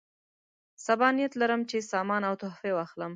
[0.85, 3.09] سبا نیت لرم چې سامان او تحفې واخلم.